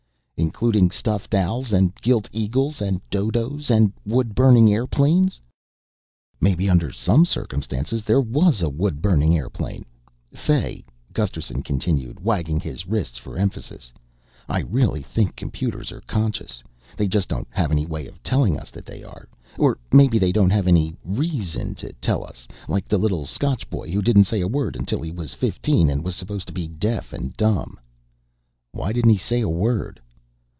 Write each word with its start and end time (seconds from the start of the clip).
"Including 0.49 0.89
stuffed 0.89 1.35
owls 1.35 1.71
and 1.71 1.93
gilt 2.01 2.27
eagles 2.31 2.81
and 2.81 2.99
dodoes 3.11 3.69
and 3.69 3.93
wood 4.07 4.33
burning 4.33 4.73
airplanes?" 4.73 5.39
"Maybe, 6.41 6.67
under 6.67 6.91
some 6.91 7.25
circumstances. 7.25 8.01
There 8.01 8.19
was 8.19 8.63
a 8.63 8.67
wood 8.67 9.03
burning 9.03 9.37
airplane. 9.37 9.85
Fay," 10.33 10.83
Gusterson 11.13 11.61
continued, 11.61 12.19
wagging 12.23 12.59
his 12.59 12.87
wrists 12.87 13.19
for 13.19 13.37
emphasis, 13.37 13.93
"I 14.49 14.61
really 14.61 15.03
think 15.03 15.35
computers 15.35 15.91
are 15.91 16.01
conscious. 16.07 16.63
They 16.97 17.07
just 17.07 17.29
don't 17.29 17.47
have 17.51 17.71
any 17.71 17.85
way 17.85 18.07
of 18.07 18.21
telling 18.23 18.57
us 18.57 18.71
that 18.71 18.87
they 18.87 19.03
are. 19.03 19.29
Or 19.59 19.77
maybe 19.91 20.17
they 20.17 20.31
don't 20.31 20.49
have 20.49 20.67
any 20.67 20.95
reason 21.05 21.75
to 21.75 21.93
tell 22.01 22.23
us, 22.23 22.47
like 22.67 22.87
the 22.87 22.97
little 22.97 23.27
Scotch 23.27 23.69
boy 23.69 23.91
who 23.91 24.01
didn't 24.01 24.23
say 24.23 24.41
a 24.41 24.47
word 24.47 24.75
until 24.75 25.03
he 25.03 25.11
was 25.11 25.35
fifteen 25.35 25.87
and 25.87 26.03
was 26.03 26.15
supposed 26.15 26.47
to 26.47 26.53
be 26.53 26.67
deaf 26.67 27.13
and 27.13 27.37
dumb." 27.37 27.79
"Why 28.71 28.91
didn't 28.91 29.11
he 29.11 29.19
say 29.19 29.41
a 29.41 29.47
word?" 29.47 29.99